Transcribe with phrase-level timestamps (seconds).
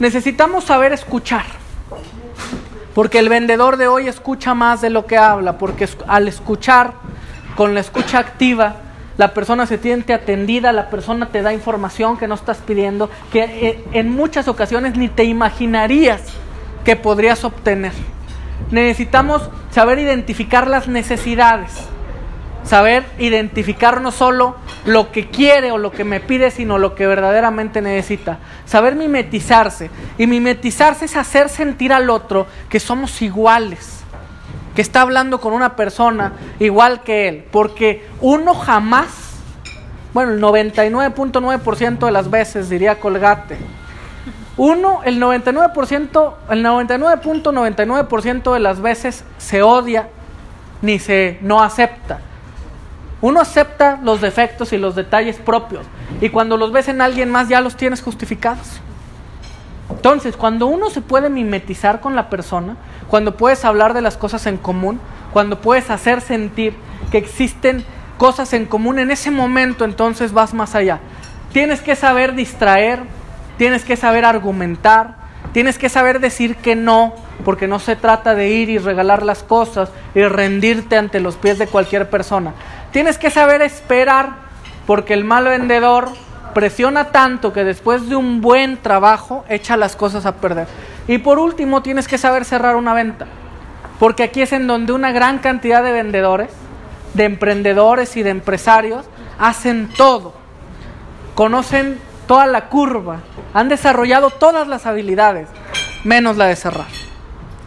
[0.00, 1.44] Necesitamos saber escuchar.
[2.94, 6.94] Porque el vendedor de hoy escucha más de lo que habla, porque al escuchar,
[7.54, 8.76] con la escucha activa,
[9.16, 13.44] la persona se siente atendida, la persona te da información que no estás pidiendo, que
[13.44, 16.22] eh, en muchas ocasiones ni te imaginarías
[16.84, 17.92] que podrías obtener.
[18.70, 21.72] Necesitamos saber identificar las necesidades,
[22.64, 27.06] saber identificar no solo lo que quiere o lo que me pide, sino lo que
[27.06, 28.38] verdaderamente necesita.
[28.64, 29.90] Saber mimetizarse.
[30.18, 34.00] Y mimetizarse es hacer sentir al otro que somos iguales,
[34.74, 37.44] que está hablando con una persona igual que él.
[37.50, 39.08] Porque uno jamás,
[40.14, 43.58] bueno, el 99.9% de las veces diría Colgate,
[44.56, 50.08] uno, el 99%, el 99.99% de las veces se odia
[50.82, 52.20] ni se no acepta.
[53.22, 55.86] Uno acepta los defectos y los detalles propios
[56.20, 58.80] y cuando los ves en alguien más ya los tienes justificados.
[59.90, 62.76] Entonces, cuando uno se puede mimetizar con la persona,
[63.08, 65.00] cuando puedes hablar de las cosas en común,
[65.32, 66.74] cuando puedes hacer sentir
[67.10, 67.84] que existen
[68.16, 71.00] cosas en común, en ese momento entonces vas más allá.
[71.52, 73.00] Tienes que saber distraer,
[73.58, 75.16] tienes que saber argumentar,
[75.52, 79.42] tienes que saber decir que no, porque no se trata de ir y regalar las
[79.42, 82.54] cosas y rendirte ante los pies de cualquier persona.
[82.92, 84.50] Tienes que saber esperar
[84.86, 86.10] porque el mal vendedor
[86.54, 90.66] presiona tanto que después de un buen trabajo echa las cosas a perder.
[91.06, 93.26] Y por último tienes que saber cerrar una venta.
[93.98, 96.50] Porque aquí es en donde una gran cantidad de vendedores,
[97.14, 99.06] de emprendedores y de empresarios
[99.38, 100.34] hacen todo.
[101.34, 101.98] Conocen
[102.30, 103.16] toda la curva,
[103.52, 105.48] han desarrollado todas las habilidades,
[106.04, 106.86] menos la de cerrar.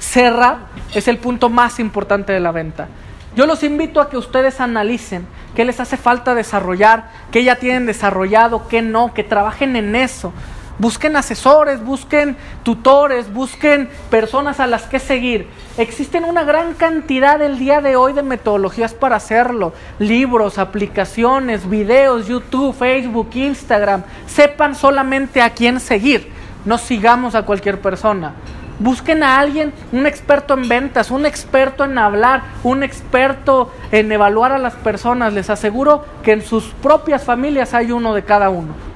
[0.00, 0.56] Cerrar
[0.96, 2.88] es el punto más importante de la venta.
[3.36, 7.86] Yo los invito a que ustedes analicen qué les hace falta desarrollar, qué ya tienen
[7.86, 10.32] desarrollado, qué no, que trabajen en eso.
[10.78, 15.48] Busquen asesores, busquen tutores, busquen personas a las que seguir.
[15.76, 19.72] Existen una gran cantidad el día de hoy de metodologías para hacerlo.
[19.98, 24.04] Libros, aplicaciones, videos, YouTube, Facebook, Instagram.
[24.28, 26.30] Sepan solamente a quién seguir.
[26.64, 28.34] No sigamos a cualquier persona.
[28.78, 34.52] Busquen a alguien, un experto en ventas, un experto en hablar, un experto en evaluar
[34.52, 35.32] a las personas.
[35.32, 38.87] Les aseguro que en sus propias familias hay uno de cada uno.